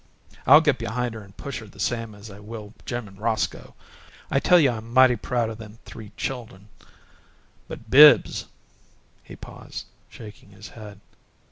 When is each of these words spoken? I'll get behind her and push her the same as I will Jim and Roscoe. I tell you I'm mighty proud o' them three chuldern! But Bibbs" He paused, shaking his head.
I'll 0.47 0.61
get 0.61 0.79
behind 0.79 1.13
her 1.13 1.21
and 1.21 1.37
push 1.37 1.59
her 1.59 1.67
the 1.67 1.79
same 1.79 2.15
as 2.15 2.31
I 2.31 2.39
will 2.39 2.73
Jim 2.87 3.07
and 3.07 3.19
Roscoe. 3.19 3.75
I 4.31 4.39
tell 4.39 4.59
you 4.59 4.71
I'm 4.71 4.91
mighty 4.91 5.15
proud 5.15 5.51
o' 5.51 5.53
them 5.53 5.77
three 5.85 6.11
chuldern! 6.17 6.69
But 7.67 7.91
Bibbs" 7.91 8.47
He 9.23 9.35
paused, 9.35 9.85
shaking 10.09 10.49
his 10.53 10.69
head. 10.69 11.01